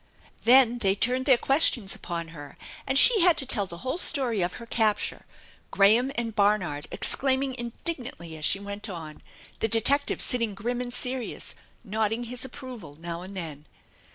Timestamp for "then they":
0.45-0.95